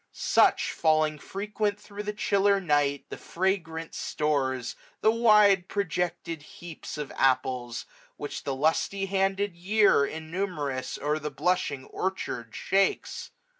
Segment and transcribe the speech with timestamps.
[0.11, 6.97] 6^^ Such, falling frequent thro' the chiller night, The fragrant stores, the wide projected heaps
[6.97, 7.85] Of apples,
[8.17, 13.29] which the lusty handed year, Innumerous, o'er the blushing orchard shakes.